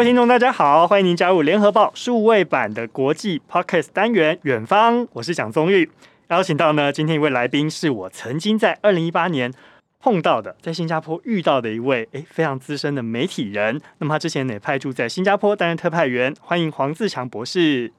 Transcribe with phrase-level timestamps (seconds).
[0.00, 5.90] 各位听众，大家好，欢迎您加入联合报数位版的国际 Podcast 单元《远方》，我是蒋宗玉。
[6.28, 9.52] 邀请到呢，今天一位来宾是我曾经在二零一八年
[10.00, 13.78] 碰到的，在新加坡遇到的一位诶非常资深的媒体人。
[13.98, 16.34] 那么他之前也派驻在新加坡担任特派员。
[16.40, 17.92] 欢迎黄自强博士。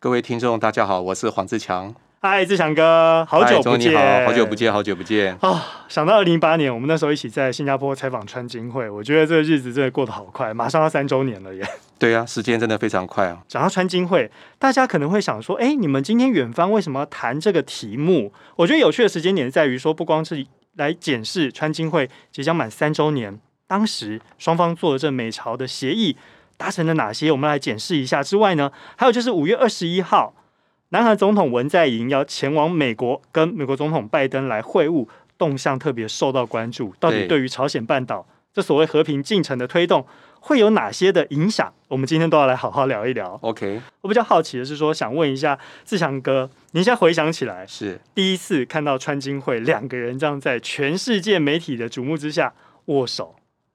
[0.00, 1.94] 各位听众，大家好，我是黄自强。
[2.26, 5.60] 嗨，志强哥，好久不见，你好，好久不见，好久不见啊、哦！
[5.90, 11.62] 想到二零一八年，我们那时候一起在新加坡采访川金会，我觉得这个日子真的过得好快，马上要三周年了耶！
[11.98, 13.42] 对啊，时间真的非常快啊！
[13.46, 18.32] 讲到川金会，大家可能会想说，哎，你们今天远方为什么要谈这个题目？
[18.56, 26.16] 我觉得有趣的时间点在于说，不光是来检视川金会即将满三周年，当时双方做了这美朝的协议
[26.56, 30.32] 达成了哪些，我们来检视一下之外呢，还有就是五月二十一号。
[30.94, 36.94] 南韩总统文在寅要前往美国，跟美国总统拜登来会晤，动向特别受到关注。
[37.00, 40.06] 到底对于朝鲜半岛这所谓和平进程的推动，
[40.38, 41.74] 会有哪些的影响？
[41.88, 43.36] 我们今天都要来好好聊一聊。
[43.42, 53.34] OK，我比较好奇的是说，想问一下志强哥，您现在回想起来，是第一次看到川金会两个人这样在全世界媒体的瞩目之下握手，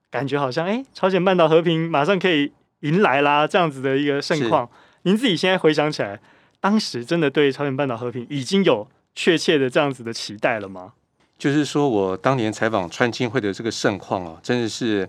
[0.10, 4.70] 感觉好像哎，朝鲜半岛和平马上可以迎来啦，这样子的一个盛况。
[5.02, 6.18] 您自己现在回想起来。
[6.62, 10.94] 当时真的对朝鲜半岛和平已经有确切的这样子的期待了吗？
[11.38, 15.08] 就是说我当年采访川青会的这个盛况啊，真的是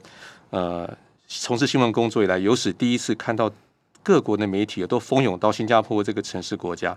[0.50, 0.88] 呃，
[1.26, 3.50] 从事新闻工作以来有史第一次看到
[4.02, 6.96] 各国的媒体都蜂拥到新加坡这个城市国家。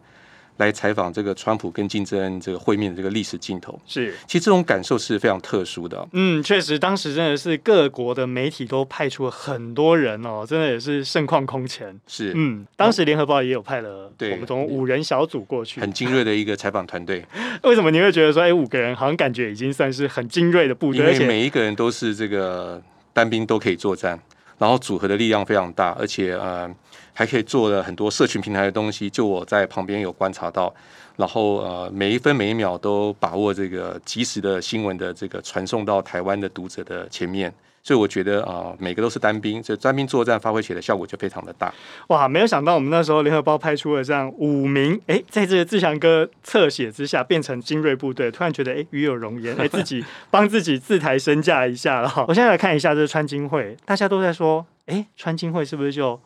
[0.58, 6.08] 来采访这个川普跟金正恩这个会面的这个历史镜头，是，其实这种感受是非常特殊的。
[6.12, 12.00] 嗯，确实，当时真的是各国的媒体都派出了很多人哦，真的也是盛况空前。
[12.06, 17.26] 是，嗯，当时联合报也有派了我们从五人小组过去，很精锐的一个采访团队。
[17.64, 21.14] 为什么你会觉得说，哎，五个人好像感觉已经算是很精锐的部队？
[21.14, 22.80] 因为每一个人都是这个
[23.12, 24.20] 单兵都可以作战，
[24.60, 26.70] 然后组合的力量非常大，而且呃。
[27.14, 30.74] 还可以做了很多社群平台的东西，就我在旁边有观察到，
[31.16, 37.54] 然后呃每一分每一秒都把握这个及时的新闻的这个传送到台湾的读者的前面，
[37.84, 41.72] 所以我觉得啊、呃、每个都是单兵，这单兵作战发挥起来的效果就非常的大。
[42.08, 52.12] 哇，没有想到我们那时候联合报派出了这样五名，哎，在这个志强哥侧写之下变成精锐部队，突然觉得哎与有荣焉，哎 自己帮自己自抬身价一下了。
[52.28, 56.20] 我现在来看一下这个川金会，大家都在说，哎川金会是不是就？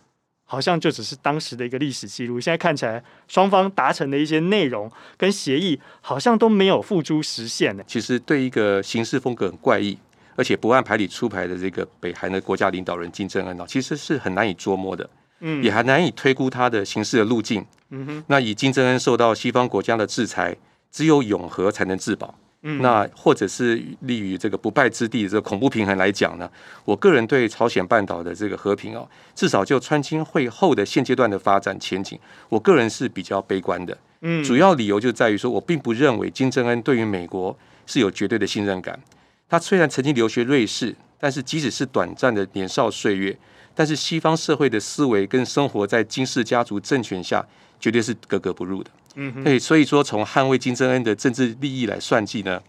[0.49, 7.83] 好像就只是当时的一个历史记录，现在看起来双方达成的一些内容跟协议，好像都没有付诸实现呢。
[7.85, 9.97] 其实对一个行事风格很怪异，
[10.37, 15.09] 而且不按牌理出牌的这个北韩的国家领导人金正恩啊，其实是很难以捉摸的，
[15.41, 17.65] 嗯，也还难以推估他的行事的路径。
[17.89, 20.55] 嗯哼，那以金正恩受到西方国家的制裁，
[20.89, 22.33] 只有永和才能自保。
[22.63, 26.49] 嗯，那或者是立于这个不败之地这个恐怖平衡来讲呢，
[26.85, 32.19] 我个人对朝鲜半岛的这个和平哦，至少就川金会后的现阶段的发展前景，
[32.49, 33.97] 我个人是比较悲观的。
[34.21, 38.99] 嗯，主要理由就在于说，我并不认为金正恩对于美国是有绝对的信任感。
[39.47, 43.37] 他虽然曾经留学瑞士，但是即使是短暂的年少岁月，
[43.75, 47.45] 但是西方社会的思维跟生活在金氏家族政权下，
[47.79, 48.89] 绝对是格格不入的。
[49.19, 52.61] 嗯，对，所以说从捍卫金正恩的政治利益来算计呢，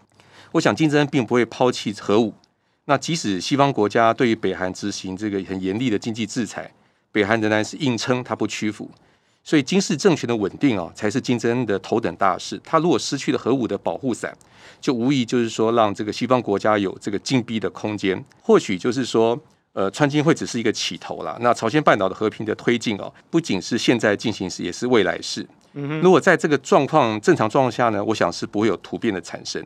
[0.53, 2.33] 我想金正恩并不会抛弃核武。
[2.85, 6.71] 那即使西方国家对于北韩执行这个很严厉的经济制裁，
[7.11, 8.89] 北韩仍然是硬撑，他不屈服。
[9.43, 12.59] 所以金氏政权的稳定啊，才是金正恩的头等大事。
[12.63, 14.35] 他如果失去了核武的保护伞，
[14.81, 18.23] 就无疑就是说让这个西方国家有这个禁闭的空间。
[18.41, 19.39] 或许就是说，
[19.73, 21.37] 呃，川金会只是一个起头啦。
[21.41, 25.47] 那朝鲜半岛的和平的推进哦，不仅是现在进行时，也是未来式。
[26.01, 29.65] 如果在这个状况正常状况下呢，我想是不会有突变的产生。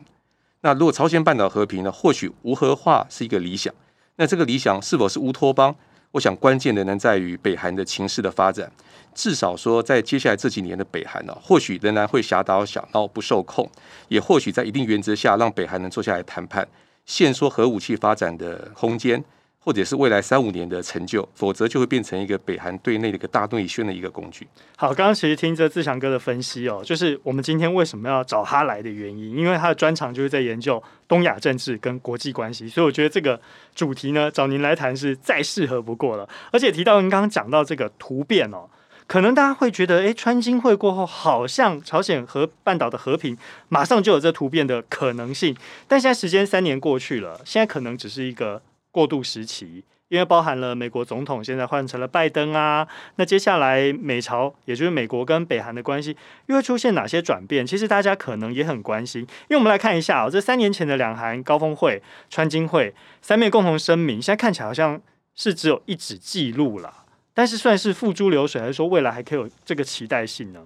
[0.60, 3.72] 那如果朝鲜半岛和平呢，或许无核化是一个理想。
[4.16, 5.74] 那这个理想是否是乌托邦？
[6.12, 8.70] 我想关键的呢在于北韩的情势的发展。
[9.14, 13.68] 至少说，在接下来这几年的北韩呢，或许仍然会狭岛小闹不受控，
[14.08, 16.66] 也或许在一定原则下让北韩能坐下来谈判，
[17.04, 19.22] 限缩核武器发展的空间。
[19.64, 24.46] 或者是未来三五年的成就，否则就会变成一个北韩对内的一个大内宣的一个工具。
[24.76, 33.40] 好，刚刚其实听着自强哥的分析哦，就是我们今天为什么要找他来的原因，因为他的专长就是在研究东亚政治跟国际关系，所以我觉得这个
[33.74, 36.28] 主题呢，找您来谈是再适合不过了。
[36.52, 38.68] 而且提到您刚刚讲到这个突变哦，
[39.06, 43.34] 可能大家会觉得，诶，川金会过后，好像朝鲜和半岛的和平
[43.70, 45.56] 马上就有这突变的可能性，
[45.88, 48.60] 但现在时间三年过去了，现在可能只是一个。
[48.94, 52.86] 过渡时期，因为包含了美国总统现在换成了拜登啊，
[53.16, 57.66] 那接下来美朝，也就是美国跟北韩的关系又会出现哪些转变？
[57.66, 62.00] 其实大家可能也很关心，因为我们来看一下、哦，这三年前的两韩高峰会、
[62.30, 65.02] 川金会三面共同声明，现在看起来好像
[65.34, 67.04] 是只有一纸记录了。
[67.34, 70.60] 但是算是付诸流水，还是说未来还可以有这个期待性呢？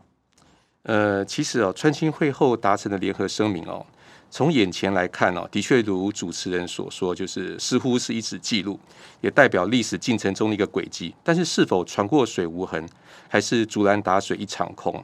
[0.82, 3.86] 呃，其实哦，川金会后达成的联合声明哦，
[4.30, 8.78] 从眼前来看哦，的确如主持人所说，就是似乎是一纸记录，
[9.20, 11.14] 也代表历史进程中的一个轨迹。
[11.24, 12.86] 但是是否船过水无痕，
[13.28, 15.02] 还是竹篮打水一场空？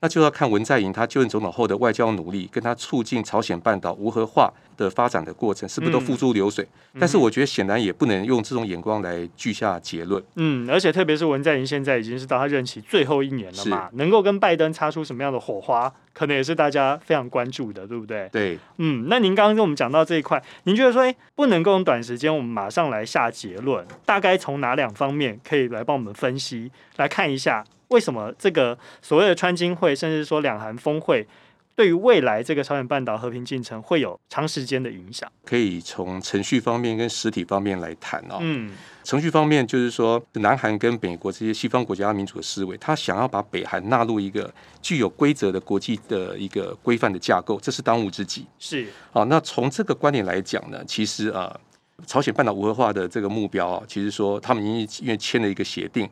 [0.00, 6.66] 那就要看文在寅他就任总统后的外交努力，跟他促进朝鲜半岛无核化的发展的过程，是不是都付诸流水？
[6.92, 10.22] 嗯、但是我觉得显然也不能用这种眼光来具下结论。
[10.34, 18.28] 嗯，而且特别是文在寅现在已经是到他任期最后一年了嘛，能够跟拜登擦出什么样的火花，可能也是大家非常关注的，对不对？
[18.30, 27.64] 对，嗯，那您刚刚跟我们讲到这一块，您觉得说，哎，不能够用短时间我们马上来下结论，大概从哪两方面可以来帮我们分析，来看一下。
[27.88, 31.26] 为什么这个所谓的川金会，甚至说两韩峰会，
[31.74, 35.30] 对于未来这个朝鲜半岛和平进程会有长时间的影响？
[35.44, 38.38] 可以从程序方面跟实体方面来谈哦。
[38.40, 38.72] 嗯，
[39.04, 48.46] 程序方面就是说，南韩跟美国这些西方国家民主的思维，他想要把北韩纳入一个具有规则的国际的一个规范的架构，这是当务之急。
[48.58, 48.88] 是。
[49.12, 51.56] 好，那从这个观点来讲呢，其实啊。
[52.04, 56.08] 朝鲜半岛无核化的这个目标啊，其实说他们已经因为签了一个协定，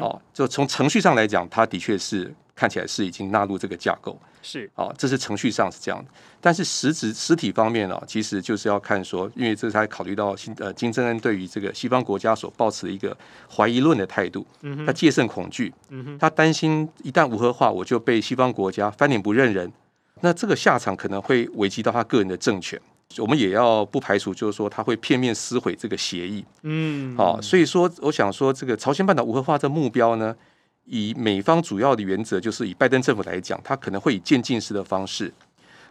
[0.00, 6.10] 哦，就从程序上来讲，它的确是看起来是已经纳入这个架构，是，哦，这是程序上是这样的。
[6.40, 13.16] 但是实质实体方面呢，其实就是要看说，因为这才考虑到新呃金正恩对于这个西方国家所抱持的一个
[13.48, 14.44] 怀疑论的态度，
[14.84, 15.72] 他戒慎恐惧，
[16.18, 19.72] 他担心一旦无核化，我就被西方国家翻脸不认人，
[20.20, 22.80] 那这个下场可能会危及到他个人的政权。
[23.16, 30.36] 我们也要不排除，就是说他会片面撕毁这个协议，嗯，好，所以说我想说，这个朝鲜半岛无核化这目标呢，
[30.84, 35.32] 以美方主要的原则，就是以拜登政府来讲，他可能会以渐进式的方式，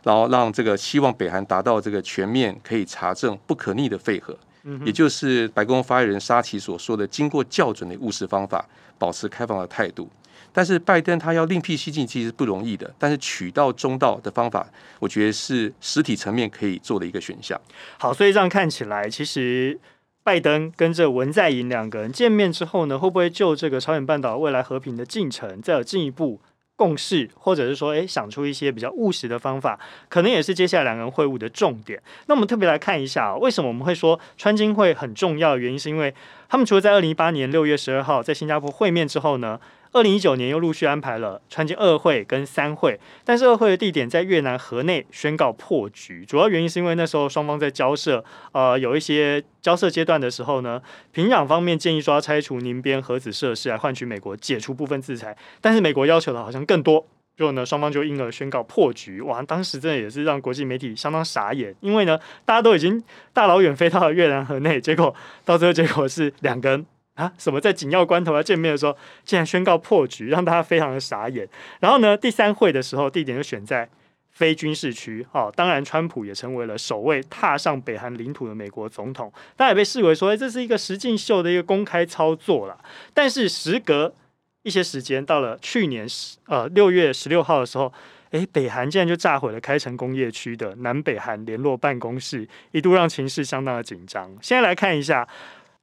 [0.03, 8.63] 然后让这个希望北韩达到这个全面可以查证、不可逆的废核，嗯，也就是白宫发言人沙奇所说的，经过校准的务实方法，
[8.99, 10.07] 保持开放的态度。
[10.57, 12.91] 但是拜登他要另辟蹊径，其实不容易的。
[12.97, 14.67] 但是取道中道的方法，
[14.97, 17.61] 我觉得是实体层面可以做的一个选项。
[17.99, 19.79] 好，所以这样看起来，其实
[20.23, 26.41] 拜登跟这文在寅两个人见面之后呢，会不会就这个朝鲜半岛未来和平的进程再有进一步
[26.75, 32.01] 共识，或者是说，诶，想出一些比较务实的方法，可能也是接下来两个人会晤的重点。
[32.25, 35.55] 那我们特别来看一下，为什么我们会说川金会很重要？
[35.55, 36.11] 原因是因为
[36.49, 39.59] 他们除了在二零一八年六月十二号在新加坡会面之后呢，
[39.91, 50.81] 二零一九年又陆续安排了川金二会跟三会，但是二会的地点在越南河内宣告破局，主要原因是因为那时候双方在交涉，呃，有一些交涉阶段的时候呢，
[51.11, 59.21] 平壤方面建议说要拆除宁边核子设施来换取美国解除部分制裁，但是美国要求的好像更多，最后呢双方就因而宣告破局。
[59.21, 66.85] 哇，当时真的也是让国际媒体相当傻眼，因为呢大家都已经大老远飞到了越南河内，结果到最后结果是两个人。
[67.17, 67.33] 啊！
[67.39, 71.49] 什么在紧要关头要见面的时候，竟然宣告破局，让大家非常的傻眼。
[71.79, 73.89] 然后呢，第三会的时候，地点就选在
[74.31, 75.25] 非军事区。
[75.31, 82.79] 哦，当然，川普也成为了首位踏上北韩领土的美国总统，大家也被视为说，哎，这是一个实境秀的一个公开操作了。
[83.15, 84.13] 但是时隔
[84.61, 87.91] 一些时间，到了去年十呃六月十六号的时候，
[88.29, 94.37] 哎，北韩竟然就炸毁了开城工业区的南北韩联络办公室，一度让情势相当的紧张。
[94.39, 95.27] 现在来看一下。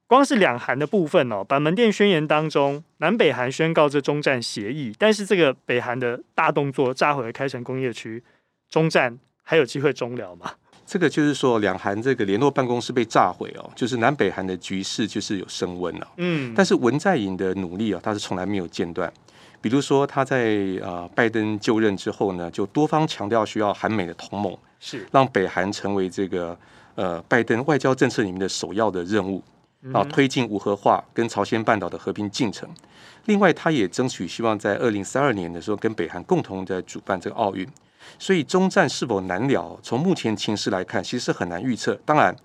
[0.07, 8.23] 光是两韩的部分哦，板门店宣言当中，南北韩宣告这中战协议，但是这个北韩的大动作炸毁了开城工业区，
[8.69, 10.51] 中战还有机会终了吗？
[10.85, 16.07] 这个就是说，两韩这个联络办公室被炸毁哦，就是南北韩的局势就是有升温了。
[16.17, 19.11] 嗯，但是文在寅的努力啊，他是从来没有间断。
[19.59, 26.55] 比如说他在呃拜登就任之后呢，就多方强调需要韩美的同盟，是让北韩成为这个
[26.93, 29.43] 呃拜登外交政策里面的首要的任务。
[29.93, 32.69] 啊，推进无核化跟朝鲜半岛的和平进程。
[33.25, 37.67] 另外，他也争取希望在二零三二年的时候跟北韩共同在主办这个奥运。
[38.19, 39.79] 所以，中战是否难了？
[39.81, 41.99] 从目前情势来看，其实是很难预测。
[42.05, 42.35] 当然，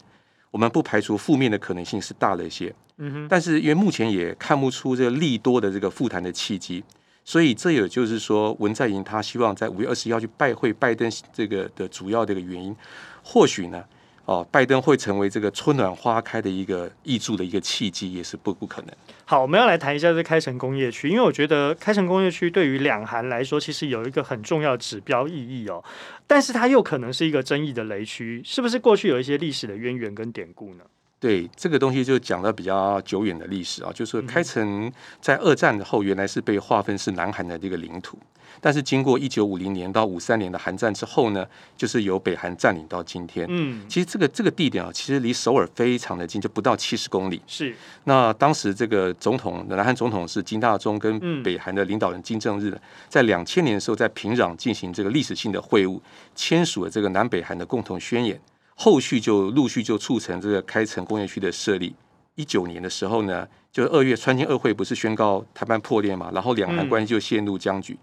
[0.51, 2.75] 我们不排除负面的可能性是大了一些。
[2.97, 3.29] 嗯哼。
[3.29, 6.83] 但是，因为目前也看不出这个利多的这个复谈的契机，
[7.25, 12.75] 所以这也就是说，文在寅他希望在五月二十一号去拜会拜登这个的主要的一个原因，
[13.23, 13.85] 或许呢？
[14.31, 18.95] 哦，拜登会成为这个春暖花开的一个挹注的一个契机，也是不不可能。
[19.25, 25.83] 好，我们要来谈一下这开城工业区，因为我觉得开城工业区对于两韩来说，其实有一个很重要的指标意义哦。
[26.29, 28.79] 但是它又可能是一个争议的雷区，是不是？
[28.79, 30.85] 过去有一些历史的渊源跟典故呢？
[31.19, 38.17] 对，这个东西就讲到比较久远的历史啊，就是开城在二战的后原来是被划分是南韩的这个领土。
[38.61, 43.47] 但是经过一九五零年到五三年的韩战之后呢，就是由北韩占领到今天。
[43.49, 47.41] 嗯，其实这个这个地点啊，其实离首尔非常的近，就不到七十公里。
[47.47, 47.75] 是。
[48.05, 56.01] 那当时这个总统，南韩总统是金大中，跟北韩的领导人金正日，在两千年的时候在平壤进行这个历史性的会晤，
[56.35, 58.39] 签署了这个南北韩的共同宣言。
[58.75, 61.95] 后续就陆续就促成这个开城工业区的设立。
[62.35, 67.99] 一九年的时候呢，就二月川金二会不是宣告谈判破裂嘛，然后两韩关系就陷入僵局。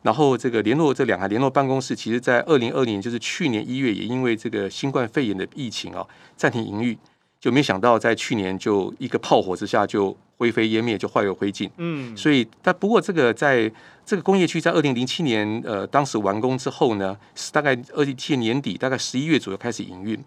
[0.00, 6.06] 然后这个联络这两个联络办公室，其实在二零二零年，就是去年一月，也因为这个新冠肺炎的疫情啊，
[6.36, 6.96] 暂停营运，
[7.40, 11.70] 就没想到在去年就一个炮火之下就灰飞烟灭，就化为灰烬。
[11.76, 13.70] 嗯，所以但不过这个在
[14.04, 20.18] 这个工业区在二零零七年呃当时完工之后呢，是大概二零零七年年底，大概十一月左右开始营运。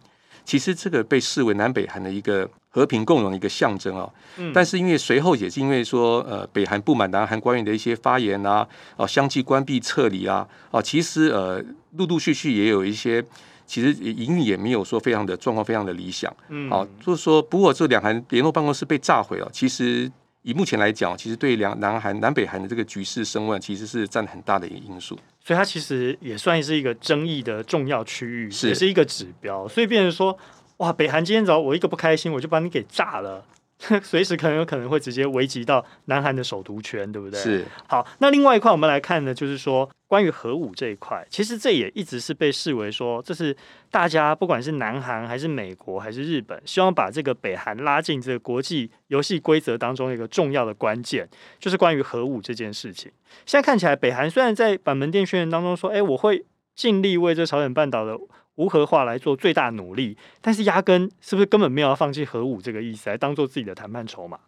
[0.46, 4.10] 其实这个被视为南北韩的一个和平共荣的一个象征啊，
[4.54, 11.62] 但是因为随后也是因为说呃北韩不满南韩官员的一些发言啊，啊相继关闭撤离啊，啊其实呃
[11.98, 13.24] 陆陆续续也有一些，
[13.66, 20.12] 其实营运也没有说非常的状况非常的理想，嗯，好就是说不过这两韩联络办公室被炸毁了，其实。
[20.48, 25.18] 以目前来讲，其实对两南韩、南北韩的这个局势升温，其实是占很大的一个因素。
[25.46, 29.68] 所以它其实也算是一个争议的重要区域，是也是一个指标。
[29.68, 30.36] 所以变成说，
[30.78, 33.46] 哇，北韩今天早我一个不开心，我就把你给炸了。
[34.02, 37.40] 随时可能有可能会直接危及到南韩的首都圈，对不对？
[37.40, 37.66] 是。
[37.88, 43.56] 好，那另外一块我们来看呢，就是说关于核武这一块，其实这也一直是被视为说，这是
[43.90, 51.28] 大家不管是南韩还是美国还是日本，希望把这个北韩拉进这个国际游戏规则当中一个重要的关键，
[51.60, 53.12] 就是关于核武这件事情。
[53.46, 56.46] 现在看起来，北韩虽然在板门店宣言当中说，哎，我会
[56.76, 58.18] 尽力为这朝鲜半岛的。
[58.56, 64.40] 无核化来做最大努力，但是压根是不是根本没有要放弃核武这个意思，来当做自己的谈判筹码？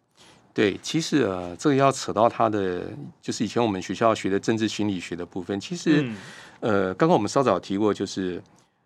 [0.57, 2.81] 对，其实呃，这个要扯到他的，
[3.21, 5.59] 就是以前我们学校学的政治心理学的部分。
[5.59, 6.17] 其实，嗯、
[6.61, 8.41] 呃，刚刚我们稍早提过，就是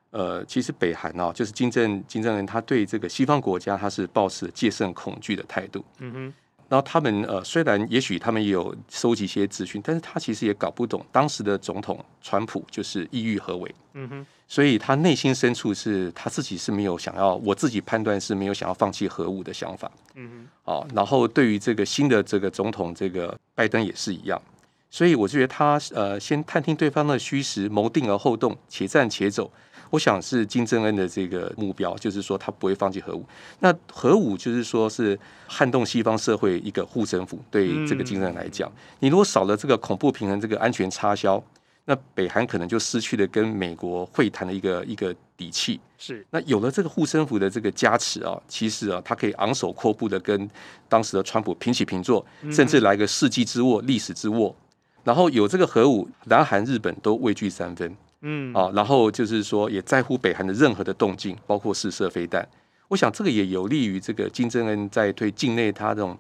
[0.10, 5.82] 呃，其实北韩啊，就是金正金正恩，他对这个西方国家，他是抱持戒慎恐惧的态度。
[6.00, 6.34] 嗯哼。
[6.72, 13.76] 然后他们呃，虽然也许他们也有收集一些资讯，但是他其实也搞不懂当时的总统川普就是意欲何为。
[13.94, 19.92] 嗯哼，所以他内心深处是他自己是没有想要，我自己判断是没有想要放弃核武的想法。
[20.16, 24.42] 嗯哼，哦，然后对于这个新的这个总统这个拜登也是一样，
[24.90, 29.52] 所以我觉得他呃，先探听对方的虚实，谋定而后动，且战且走。
[29.92, 33.24] 我想是金正恩的这个目标，就是说他不会放弃核武。
[33.60, 41.44] 那核武就是说是撼动西方社会一个护身符，对这个金正恩来讲，你如果少了这个恐怖平衡，这个安全插销，
[41.86, 45.80] 那北韩可能就失去了跟美国会谈的一个一个底气。
[45.98, 50.50] 是，那有了这个护身符的这个加持啊，其实啊，他可以昂首阔步的跟
[50.88, 54.56] 当时的川普平起平坐，甚至来个世纪之握、历史之握。
[55.04, 57.98] 然后有这个核武，南韩、日本都畏惧三分。
[58.22, 62.48] 嗯，啊，然后就是说，也在乎北韩的任何的动静，包括试射飞弹。
[62.88, 66.18] 我想这个也有利于这个金正恩在对境内他这种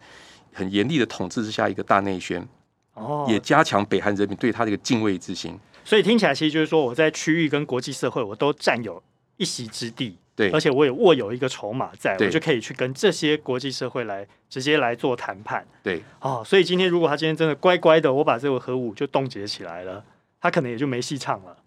[0.53, 2.47] 很严厉的统治之下一个大内宣，
[2.93, 5.57] 哦，也加强北韩人民对他这个敬畏之心。
[5.83, 9.01] 所以听起来其实就是说，我在区域跟国际社会我都占有
[9.37, 15.65] 一席之地，对，而且我也握有一个筹码在，我就可以去跟这些国际社会来直接来做谈判。
[15.83, 20.03] 对，哦，所以今天如果他今天真的乖乖的，我把这个核武就冻结起来了，
[20.39, 21.57] 他可能也就没戏唱了。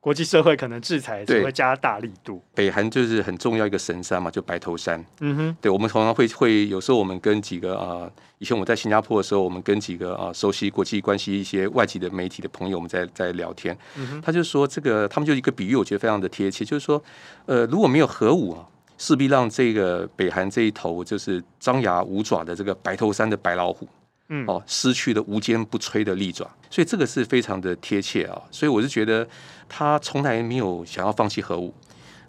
[0.00, 2.42] 国际社会可能制裁只会加大力度。
[2.54, 5.04] 北韩就是很重要一个神山嘛，就白头山。
[5.20, 13.76] 嗯哼，对，我们常常会会有时候我们跟几个啊、呃，以前我在新加坡的时候，我们跟几个啊、呃、熟悉国际关系一些外籍的媒体的朋友，我们在在聊天。
[13.96, 17.02] 嗯哼，他就说这个，他们就一个比喻，我觉得非常的贴切，就是说，
[17.46, 18.64] 呃，如果没有核武啊，
[18.96, 23.88] 势必让这个北韩这一头就是张牙舞爪的这个白头山的白老虎。
[24.28, 28.40] 嗯，哦，失去了无坚不摧的利爪，所以这个是非常的贴切啊。
[28.50, 29.26] 所以我是觉得
[29.68, 31.72] 他从来没有想要放弃核武。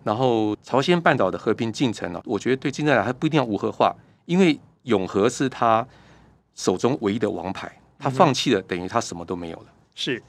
[0.04, 3.94] 然后朝鲜半岛的和平进程呢，我觉得对金正恩还不一定要无核化，
[4.26, 5.86] 因为永和是他
[6.56, 9.66] 手中唯一的王牌，他放弃了，等于他什么都没有了。
[9.94, 10.24] 是。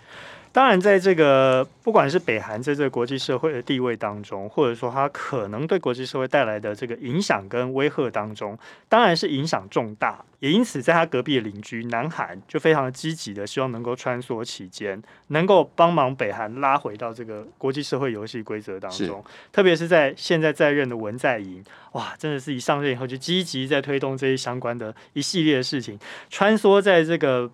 [0.52, 10.24] 当然，在这个不管是北韩在这个国际社会的地位当中，或者说它可能对国际社会带来的这个影响跟威吓当中，当然是影响重大。
[10.40, 19.22] 也因此，在他隔壁的邻居南韩就非常的积极的希望能够穿梭其间，能够帮忙北韩拉回到这个国际社会游戏规则当中。
[19.52, 25.96] 特别是在现在在任的文在寅，哇，真的是一上任以后就积极在推动这些相关的一系列的事情，
[26.28, 27.48] 穿梭在这个。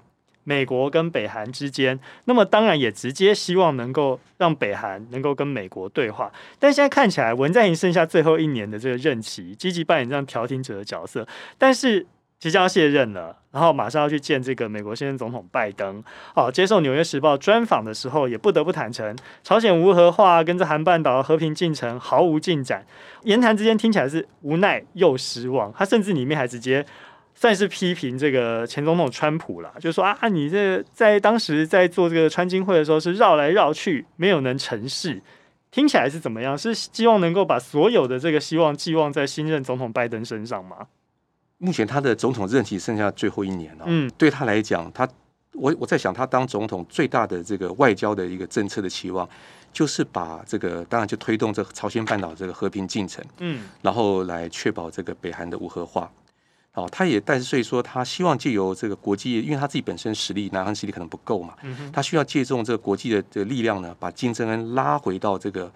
[0.49, 6.33] 美国跟北韩之间，那么当然也直接希望能够让北韩能够跟美国对话。
[6.61, 11.26] 但现在看起来，文在寅剩下最后一年的这个任期，积极扮演这样调停者的角色，
[11.59, 12.07] 但是
[12.38, 16.00] 即将卸任了，然后马上要去见这个美国现任总统拜登。
[16.37, 22.87] 哦，接受《纽约时报》专访的时候，也不得不坦诚，朝鲜无核化跟这韩半岛和平进程毫无进展。
[23.25, 26.87] 言谈之间听起来是无奈又失望，他甚至里面还直接。
[27.38, 35.23] 算是批评这个前总统川普了，就说啊，你这在当时在做这个川金会的时候是绕来绕去，没有能成事，
[35.71, 36.57] 听起来是怎么样？
[36.57, 40.87] 是希望能够把所有的这个希望寄望在新任总统拜登身上吗？
[41.59, 45.07] 目前他的总统任期剩下最后一年了，嗯，对他来讲，他
[45.52, 49.28] 我我在想，他当总统最大的这个外交的一个政策的期望，
[49.75, 56.11] 就是把这个当然就推动这个朝鲜半岛这个和平进程，嗯，然后来确保这个北韩的无核化。
[56.76, 61.54] 哦，他也，但是所以说，他希望借由这个国际，因为他自己本身实力，南韩实力可能不够嘛，
[61.90, 65.73] 他需要借重这个国际的的力量呢，把金正恩拉回到这个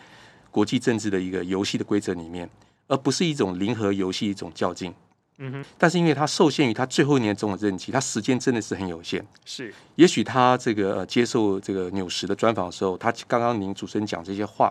[0.51, 2.47] 国际政治的一个游戏的规则里面，
[2.87, 4.93] 而不是一种零和游戏，一种较劲。
[5.39, 5.65] 嗯哼。
[5.79, 9.27] 但是因为他受限于他最后一年总统任期，他时间真的是很有限。
[9.47, 9.73] 是。
[9.95, 14.71] 也许他这个接受这个纽时的专访的时候，他刚刚您主持人讲这些话，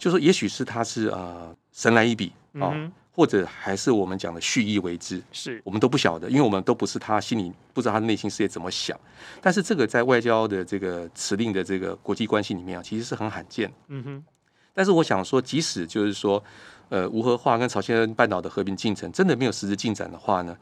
[0.00, 2.74] 就说也许是他是呃神来一笔啊。
[2.74, 8.98] 嗯或者还是我们讲的蓄意为之，是我们都不晓得，因为我们都不是他心里不知道他内心世界怎么想。
[9.42, 13.70] 但是这个在外交的这个辞令的这个国际关系里面啊，其实是很罕见。
[13.88, 14.24] 嗯哼。
[14.72, 16.42] 但是我想说，即使就是说，
[16.88, 20.56] 呃，无核化跟朝鲜半岛的和平进程真的没有实质进展的话呢，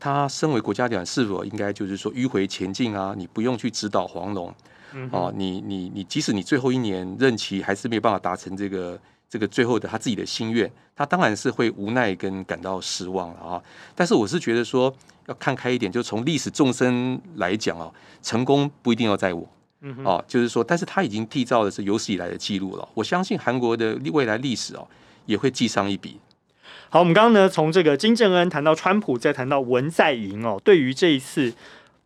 [0.00, 3.14] 他身为国家领导人，是否应该就是说迂回前进啊？
[3.16, 4.52] 你不用去指导黄龙，
[4.94, 8.98] 嗯、啊，你你你，即使你最后一年任期还是没有办法达成这个。
[9.30, 13.62] 这个最后的他自己的心愿，他当然是会无奈跟感到失望了啊。
[13.94, 14.92] 但是我是觉得说
[15.28, 17.88] 要看开一点，就从历史纵深来讲啊，
[18.20, 19.48] 成功不一定要在我，
[19.82, 22.88] 嗯，啊，就是说，但是他已经缔造的是有史以来的记录了。
[22.92, 24.84] 我相信韩国的未来历史哦，
[25.26, 26.18] 也会记上一笔。
[26.88, 31.54] 好，我们刚刚呢从这个金正恩谈到川普，再谈到文在寅哦，对于这一次。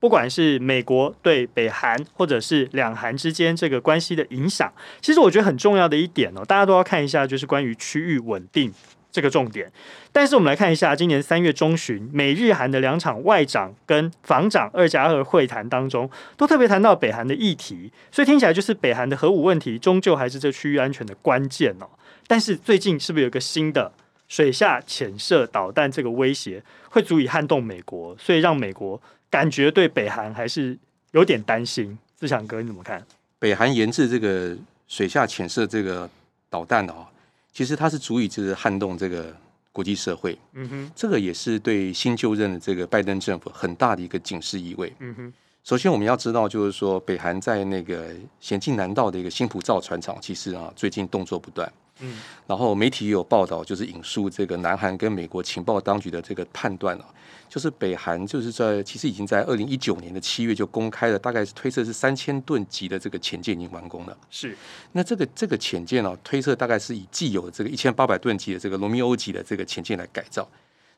[0.04, 4.70] 不管是美国对北韩，或者是两韩之间这个关系的影响，
[5.00, 8.70] 其实我觉得很重要的一点哦，大家都要看一下，就是关于区域稳定
[9.10, 9.72] 这个重点。
[10.12, 21.88] 但是我们来看一下，今年三月中旬，美日韩的两场外长跟防长二加二会谈当中，都特别谈到北韩的议题，所以听起来就是北韩的核武问题，终究还是这区域安全的关键哦。
[22.26, 23.90] 但是最近是不是有个新的
[24.28, 29.00] 水下潜射导弹这个威胁，会足以撼动美国，所以让美国。
[29.34, 30.78] 感觉对北韩还是
[31.10, 33.04] 有点担心，志强哥你怎么看？
[33.40, 36.08] 北韩研制这个水下潜射这个
[36.48, 37.04] 导弹哦，
[37.52, 39.36] 其实它是足以就是撼动这个
[39.72, 40.38] 国际社会。
[40.52, 44.94] 嗯哼，这个也是对新就任的这个拜登政府很大的一个警示意味。
[45.00, 45.32] 嗯哼，
[45.64, 51.72] 首先我们要知道，就是说北韩在那个咸镜南道的一个新浦造船厂，其实啊最近动作不断。
[52.00, 57.06] 嗯，然后媒体也有报道，就是引述这个南韩跟美国情报当局的这个判断啊，
[57.48, 64.14] 就是北韩就是在其实已经在二零一九年的七月就公开了，大概是推测是三千吨级的这个潜舰已经完工了。
[64.28, 64.54] 是，
[64.92, 70.46] 那这个这个潜舰呢，推测大概是以既有的这个一千八百吨级的这个罗密欧级的这个潜舰来改造，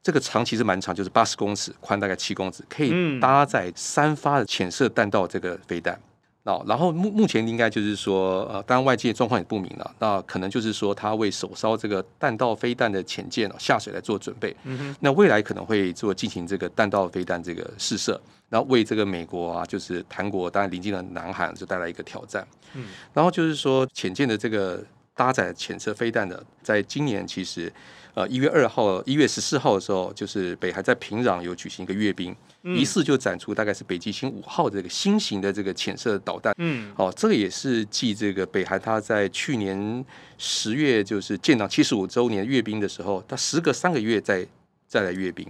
[0.06, 6.00] 这个长其实蛮长，就是八十公尺，宽大概七公尺，可以搭载三发的潜射弹道这个飞弹。
[6.44, 14.54] 哦，然后目目前应该就是说，呃，当然外界状况也不明了，那可能就是说他为首艘这个弹道飞弹的潜舰下水来做准备。
[14.62, 14.96] 嗯哼。
[15.00, 22.46] 那未来可能会做进行这个弹道飞弹这个试射，然后为这个美国啊，就是韩国当然临近的南韩就带来一个挑战。
[22.74, 22.84] 嗯。
[23.12, 24.80] 然后就是说潜舰的这个
[25.16, 27.72] 搭载潜射飞弹的，在今年其实。
[28.16, 36.54] 呃，一月二号、一月十四号的时候，就是北韩在平壤有举行一个阅兵，仪式、嗯、就展出大概是北极星五号这个新型的这个潜射导弹。
[36.56, 40.02] 嗯，哦，这个也是继这个北韩他在去年
[40.38, 44.46] 十月就是建党七十五周年阅兵的时候，他时隔三个月再
[44.88, 45.46] 再来阅兵。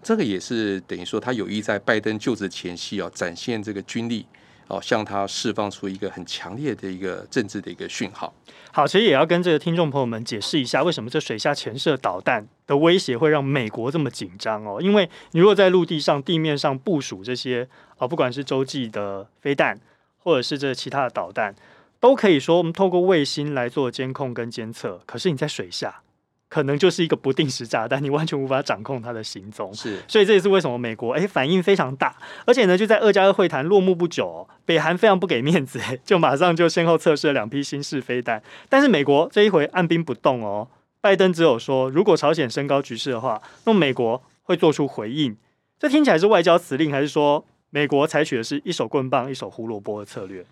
[0.00, 4.24] 这个也是等于说他有意在拜登就职前夕啊，展现这个军力。
[4.68, 8.32] 哦，向他释放出一个很强烈的一个政治的一个讯号。
[8.70, 14.78] 好，其实也要跟这个听众朋友们解释一下，为什么这水下潜射导弹的威胁会让美国这么紧张哦？
[14.80, 19.80] 因为你如果在陆地上、地面上部署这些啊，不管是洲际的飞弹，
[20.18, 21.54] 或者是这其他的导弹，
[21.98, 25.00] 都可以说我们透过卫星来做监控跟监测。
[25.06, 26.02] 可是你在水下。
[26.50, 29.70] 可能就是一个不定时炸弹，你完全无法掌控它的行踪。
[29.74, 38.42] 是，所以这也是为什么美国诶反应非常大，而且呢，就在二加二会谈落幕不久，北韩非常不给面子， 就马上就先后测试了两批新式飞弹。
[38.68, 40.68] 但是美国这一回按兵不动哦，
[41.00, 45.34] 拜登只有说，如果朝鲜升高局势的话，那么美国会做出回应。
[45.78, 50.44] 这听起来是外交辞令，还是说美国采取的是一手棍棒一手胡萝卜的策略。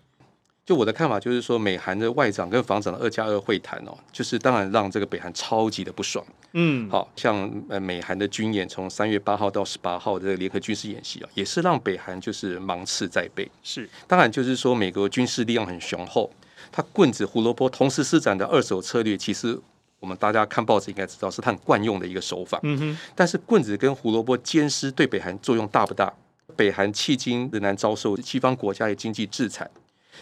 [0.67, 6.21] 就我的看法，就是说，美韩的外长跟防长的二加二会谈哦，就是当然让这个北韩超级的不爽。
[6.51, 13.49] 嗯，好像呃美韩的军演从三月八号到十八号的这个联合军事演习啊，也是让北韩就是芒刺在背。
[13.63, 16.29] 是，当然就是说，美国军事力量很雄厚，
[16.69, 19.57] 他棍子胡萝卜同时施展的二手策略，其实
[20.01, 22.59] 我们大家看报纸应该知道，是他很惯用的一个手法。
[22.63, 26.13] 嗯哼，但是棍子跟胡萝卜兼施对北韩作用大不大？
[26.57, 29.69] 北韩迄今仍然遭受西方国家的经济制裁。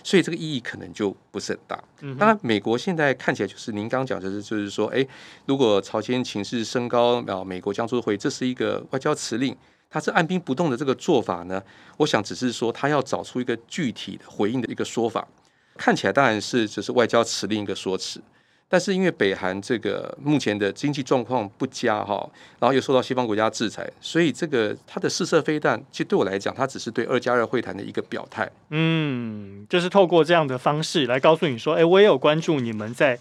[0.04, 1.84] 所以这个意义可能就不是很大。
[2.20, 5.06] 当然，美国现在看起来就是您刚刚讲就是，就是说，哎，
[5.46, 9.56] 如果朝鲜情势升高，啊，美国将出回，这是一个外交辞令，
[9.90, 11.62] 他是按兵不动的这个做法呢？
[11.98, 15.28] 我想只是说，他要找出一个具体的回应的一个说法，
[15.78, 18.22] 看起来当然是只是外交辞令一个说辞。
[18.68, 22.28] 但是因为北韩这个目前的经济状况不佳哈，
[22.60, 28.50] 然后又受到西方国家制裁，所以这个它的试射飞弹，其实对我来讲，它只是对二加二会谈的一个表态。
[28.72, 33.20] 嗯，就是透过这样的方式来告诉你说，哎，我也有关注你们在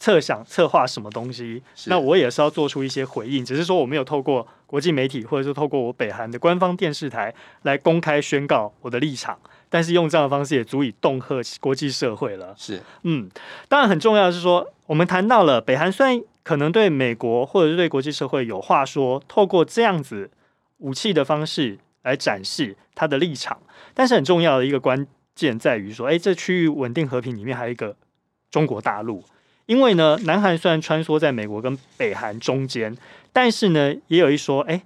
[0.00, 7.32] 策想策划什么东西，那我也是要做出一些回应，只是说我没有透过国际媒体，或者是透过我北韩的官方电视台
[7.62, 9.38] 来公开宣告我的立场。
[9.74, 12.54] 但是用这样的方式也足以恫吓国际社会了。
[12.56, 13.28] 是，嗯，
[13.68, 20.30] 当然很重要的是说，我们谈到了北韩虽然可能对美国或者是对国际社会有话说，透过这样子
[20.78, 23.58] 武器的方式来展示他的立场，
[23.94, 27.96] 但是很重要的一个关键在于说，哎，这区域稳定和平里面还有一个
[28.52, 29.24] 中国大陆，
[29.66, 32.96] 因为呢，南韩虽然穿梭在美国跟北韩中间，
[33.32, 34.82] 但是呢，也有一说，哎，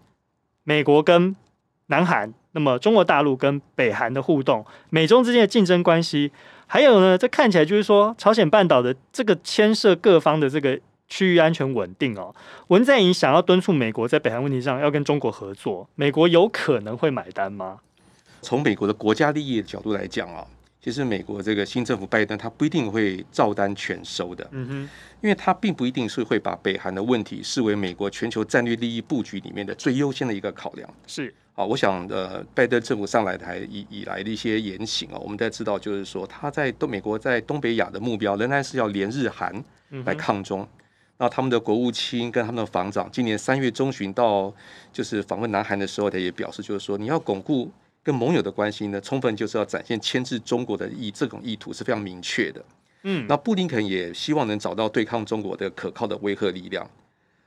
[0.65, 1.37] 美国跟
[1.89, 2.33] 南韩。
[2.59, 6.33] 那么，中国大陆跟北韩的互动，美中之间的竞争关系，
[6.67, 12.35] 还有呢，这看起来就是说，朝鲜半岛的这个牵涉各方的这个区域安全稳定哦。
[12.67, 17.79] 文在寅想要敦促美国在北韩问题上要跟中国合作，美国有可能会买单吗？
[18.43, 20.45] 从美国的国家利益的角度来讲啊，
[20.83, 24.91] 其实美国这个新政府拜登他不一定会照单全收的，嗯哼，
[25.21, 31.33] 因为他并不一定是会把北韩的问题视为美国全球战略利益布局里面的最优先的一个考量，是。
[31.59, 39.53] 啊，我想呃，拜登政府上来台以以来的一些言行啊，我们都知道，就是说他在东美国在东北亚的目标仍然是要连日韩
[40.05, 40.65] 来抗中。
[41.17, 44.55] 那、嗯、他们的国务卿跟他们的防长今年三月中旬到
[44.93, 47.69] 就是访问南韩的时候，他也表示，就是说你要巩固
[48.05, 52.65] 跟盟友的关系呢，充分就是要展现牵制中国的意，这种意图是非常明确的。
[53.03, 56.89] 嗯，那布林肯也希望能找到对抗中国的可靠的威慑力量。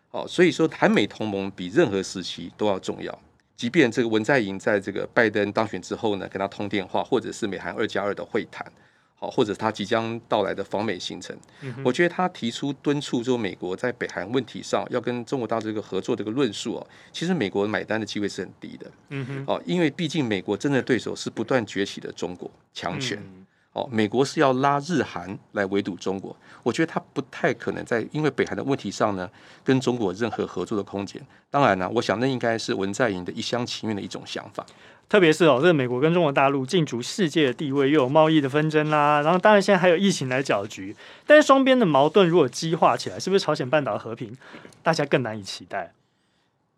[0.10, 3.18] 好，所以说韩美同盟比任何时期都要重要。
[3.62, 8.66] 即便这个文在寅在这个拜登当选之后呢，跟他通电话，或者是美韩二加二的会谈，
[9.14, 23.20] 好，或者他即将到来的访美行程，嗯、我觉得他提出敦促就美国在北韩问题上要跟中国大陆这个合作这个论述哦，其实美国买单的机会是很低的，嗯哼，哦，因为毕竟美国真的对手是不断崛起的中国强权。
[23.20, 29.30] 嗯哦，美国是要拉日韩来围堵中国，我觉得他不太可能在因为北韩的问题上呢，
[29.64, 31.22] 跟中国任何合作的空间。
[31.50, 34.66] 当然呢，我想那应该是文在寅的一厢情愿的一种想法。
[35.08, 40.94] 特别是哦，这美国跟中国大陆竞逐世界的地位，又有贸易的纷争啦，然后当然现在还有疫情来搅局。
[41.26, 44.36] 但是双边的矛盾如果激化起来，是不是朝鲜半岛和平，
[44.84, 45.94] 大家更难以期待？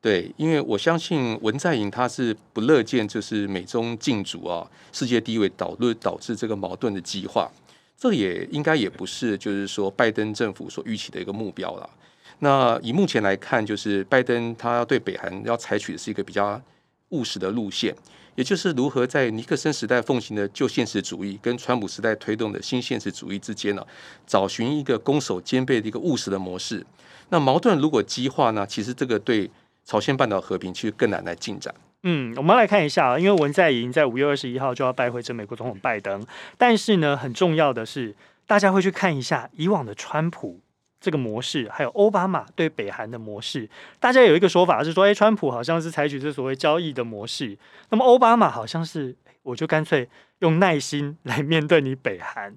[0.04, 7.50] 对，因为我相信文在寅他是不乐见就是美中竞逐啊，世界地位导论导致这个矛盾的激化，
[7.98, 11.90] 这也应该也不是就是说拜登政府所预期的一个目标了。
[12.40, 16.62] 那以目前来看，就是拜登他要对北韩要采取的是一个比较
[17.12, 17.96] 务实的路线，
[18.36, 23.88] 也就是如何在尼克森时代奉行的旧现实主义跟川普时代推动的新现实主义之间呢，
[24.28, 26.86] 找寻一个攻守兼备的一个务实的模式。
[27.30, 29.50] 那矛盾如果激化呢，其实这个对。
[29.86, 31.74] 朝鲜半岛和平其实更难来进展。
[32.04, 36.26] 嗯，我们来看一下啊，因为文在寅在五月二十一号就要拜会这美国总统拜登，
[36.58, 38.14] 但是呢，很重要的是，
[38.46, 40.60] 大家会去看一下以往的川普
[41.00, 43.70] 这个模式，还有奥巴马对北韩的模式。
[44.02, 47.58] 大家有一个说法是说，哎，川普好像是采取这所谓交易的模式，
[47.90, 52.54] 那么奥巴马好像是，我就干脆用耐心来面对你北韩。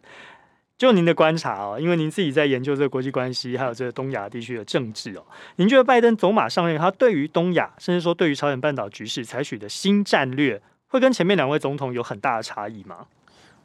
[0.79, 5.25] 就您的观察哦，因为您自己在研究这个国际关系，还有这个东亚地区的政治哦，
[5.57, 13.07] 您觉得拜登走马上任，他对于东亚，甚至说对于朝鲜半岛局势采取的新战略，会跟前面两位总统有很大的差异吗？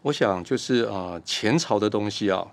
[0.04, 2.48] 我想就是啊、呃，前朝的东西啊，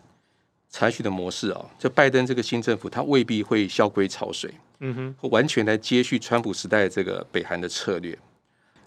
[0.69, 8.19] 采取的模式啊，就拜登这个新政府，他未必会消归潮水，嗯哼，完全来接续川普时代这个北韩的策略。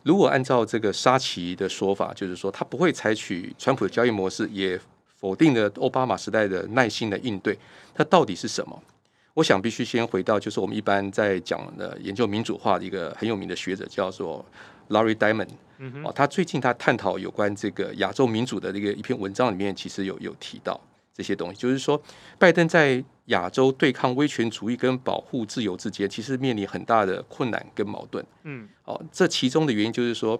[0.03, 4.77] 如果按照这个沙奇的说法，就是说他不会采取川普的交易模式，也。
[5.21, 7.57] 否定了奥巴马时代的耐心的应对，
[7.93, 8.83] 它到底是什么？
[9.35, 14.43] 我想必须先回到，就是我们一般在讲的研究民主化的一个很有名的学者，叫做
[14.89, 15.47] Larry Diamond，
[16.03, 20.77] 哦，他最近他探讨有关这个亚洲民主的这个一篇文章里面，其实有有提到
[21.13, 22.01] 这些东西，就是说
[22.37, 28.25] 拜登在亚洲对抗威权主义跟保护自由之间，其实面临很大的困难跟矛盾。
[28.43, 30.37] 嗯，哦，这其中的原因就是说，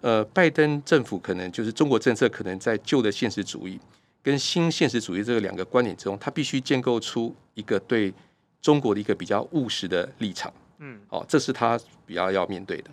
[0.00, 3.78] 呃，拜登政府可能就是中国政策可能在旧的现实主义
[4.22, 8.12] 跟新现实主义这个两个观点之中，他必须建构出一个对
[8.60, 10.52] 中国的一个比较务实的立场。
[10.78, 12.90] 嗯，哦，这是他比较要面对的。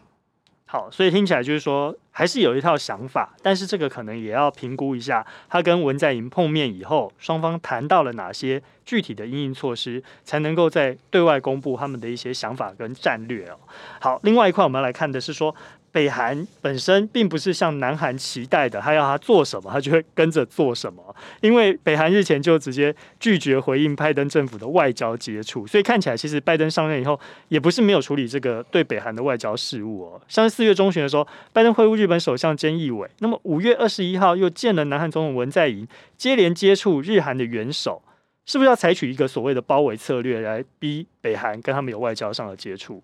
[0.65, 13.57] 好，所以听起来就是说，还是有一套想法，但是这个可能也要评估一下，他跟文在寅碰面以后，双方谈到了哪些具体的应应措施，才能够在对外公布他们的一些想法跟战略哦。
[14.01, 15.55] 好，另外一块我们要来看的是说。
[15.97, 21.03] 北韩本身并不是像南韩期待的，他要他做什么，他就会跟着做什么。
[21.41, 30.21] 因为北韩日前就直接拒绝回应拜登政府的外交接触，所以看起来其实拜登上任以后也不是没有处理这个对北韩的外交事务哦。
[30.27, 38.03] 像四月中旬的时候，拜登会晤日本首相菅义伟，那么五月二十一号又见了南韩总统文在寅，接连接触日韩的元首，
[38.45, 43.01] 是不是要采取一个所谓的包围策略来逼北韩跟他们有外交上的接触？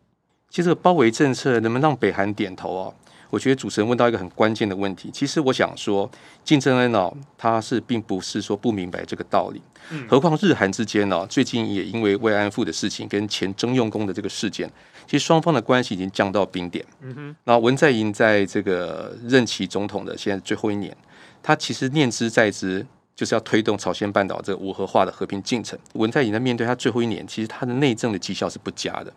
[0.53, 2.93] 其实这个包围政策能不能让北韩点头啊？
[3.31, 5.09] 我觉得主持人问到一个很关键的问题。
[5.11, 6.07] 其实我想说，
[6.43, 9.59] 金正恩哦，他是并不是说不明白这个道理。
[10.07, 14.71] 何况日韩之间呢，最近也因为慰安妇的事情跟前征用工的这个事件，
[15.07, 16.85] 其实双方的关系已经降到冰点。
[17.01, 17.35] 嗯哼。
[17.45, 20.95] 那文在寅在这个任期总统的现在最后一年，
[21.41, 22.85] 他其实念之在之，
[23.15, 25.79] 就是要推动朝鲜半岛这个无核化的和平进程。
[25.93, 29.11] 文在寅在面对他最后一年，其实他的内政的绩效是不佳的。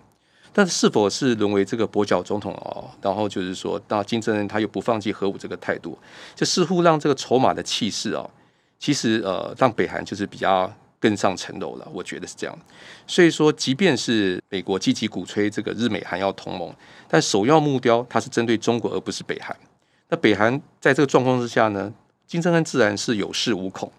[0.58, 2.88] 但是否是沦为这个跛脚总统哦？
[3.02, 5.98] 然后就是说，那金正恩他又不放弃核武这个态度，
[6.34, 8.30] 就似乎让这个筹码的气势哦，
[8.78, 11.86] 其实呃，让北韩就是比较更上层楼了。
[11.92, 12.58] 我觉得是这样。
[13.06, 16.74] 所以说，即便是美国积极鼓吹这个日美韩要同盟，
[17.06, 19.54] 但首要目标它是针对中国，而不是北韩。
[20.08, 21.92] 那北韩在这个状况之下呢，
[22.26, 23.92] 金正恩自然是有恃无恐，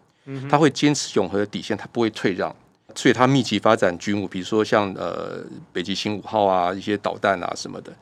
[0.50, 2.56] 他会坚持永和的底线，他不会退让。
[2.98, 7.94] 所以，它密集发展军务，比如说像呃北极星五号啊，一些导弹啊什么的。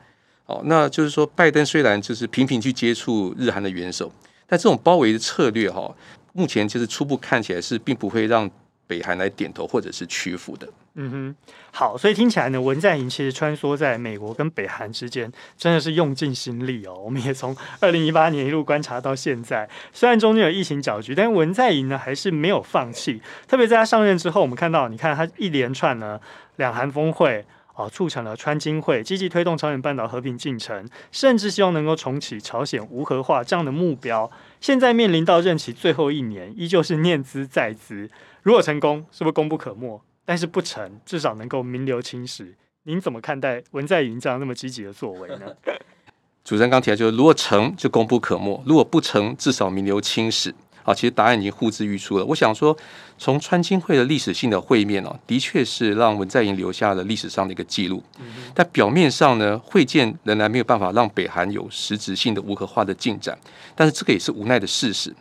[0.46, 4.10] 哦，那就是说，拜登虽然就是频频去接触日韩的元首，
[4.46, 5.94] 但这种包围的策略哈，
[6.32, 8.50] 目前就是初步看起来是并不会让
[8.86, 10.66] 北韩来点头或者是屈服的。
[10.98, 11.36] 嗯哼，
[11.72, 16.94] 好，所以听起来呢，文在寅其实穿梭在美国跟北韩之间，真的是用尽心力哦。
[17.04, 23.20] 我们也从 二零一八年一路观察到现在，虽然中间有疫情搅局，但文在寅呢还是没有放弃。
[23.46, 26.18] 特别在他上任之后，我们看到，你看他一连串呢
[26.56, 34.30] 两韩峰会哦，促成了川金会，积极推动朝鲜半岛和平进程，甚至希望能够重启朝鲜无核化这样的目标。
[34.62, 38.08] 现在面临到任期最后一年，依旧是念兹在兹。
[38.42, 40.00] 如果成功，是不是功不可没？
[40.26, 42.54] 但是不成，至少能够名留青史。
[42.82, 45.46] 您怎么看待文在寅这样那么积极的作为呢？
[46.44, 50.54] 主持人刚提到，就是如果成就功不可没，如果不成，至少名留青史。
[50.84, 52.24] 啊，其实答案已经呼之欲出了。
[52.24, 52.76] 我想说，
[53.18, 58.00] 从川金会的历史性的会面哦，的确是让文在寅留下了历史上的一个记录。
[58.20, 63.36] 嗯、但表面上呢，会见仍然没有办法让北韩有实质性的无核化的进展。
[63.74, 65.12] 但是这个也是无奈的事实。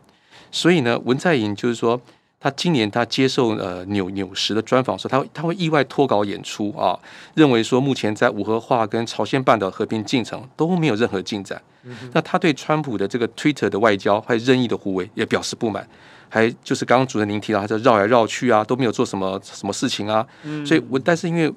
[0.51, 1.99] 所以呢，文在寅就是说。
[2.45, 6.95] 他今年他接受呃纽纽时的专访时，他他会意外脱稿演出啊，
[7.33, 11.59] 认为说目前在五核化跟朝鲜半岛和平进程都没有任何进展。
[11.85, 15.87] 嗯、那他对川普的这个 Twitter 的外交还有任意的胡为也表示不满，
[16.29, 20.23] 还就是刚刚主持人您提到，他在绕来绕去啊，都没有做什么什么事情啊。
[20.43, 21.51] 嗯、所以文但是因为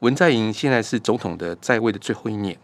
[0.00, 2.54] 文在寅现在是总统的在位的最后一年，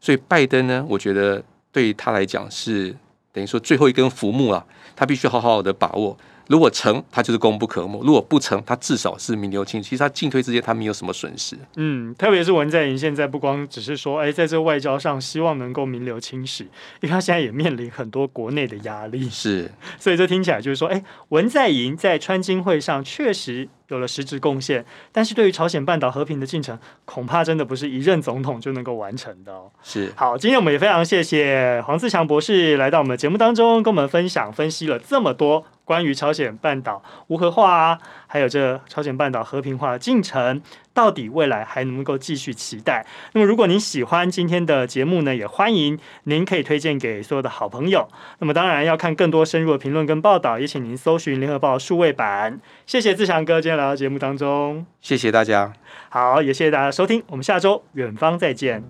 [0.00, 2.96] 所以拜登呢，我觉得对他来讲是
[3.30, 4.64] 等于说最后一根浮木啊，
[4.96, 6.16] 他必须好好的把握。
[6.50, 9.88] 如果成，他就是功不可没；如果不成，他至少是名留青史。
[9.88, 11.56] 其实他进退之间，他没有什么损失。
[11.76, 19.30] 嗯，特别是文在寅现在不光只是说，哎，在这个外交上希望能够名留青史，因为他现在也面临很多国内的压力。
[19.30, 29.70] 是， 所以这听起来就是说，哎，文在寅在川金会上确实有了实质贡献，但是对于朝鲜半岛和平的进程，恐怕真的不是一任总统就能够完成的哦。
[29.84, 35.64] 是，好，今天我们也非常谢谢黄自强博士来到我们的节目当中，跟我们分享分析了这么多。
[35.90, 37.98] 关于朝鲜半岛无核化啊，
[38.28, 40.62] 还有这朝鲜半岛和平化的进程，
[40.94, 43.04] 到底未来还能够继续期待？
[43.32, 48.08] 那么，如果您喜欢今天的节目呢，也欢迎您可以推荐给所有的好朋友。
[48.38, 52.60] 那么，当然要看更多深入的评论跟报道，也请您搜寻联合报数位版。
[52.86, 55.72] 谢谢自强哥今天来到节目当中，谢谢大家。
[56.08, 58.84] 好，也谢谢大家收听，我们下周远方再见。